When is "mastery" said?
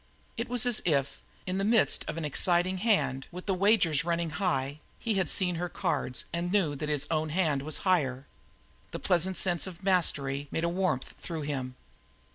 9.83-10.47